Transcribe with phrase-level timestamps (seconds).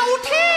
[0.00, 0.49] โอ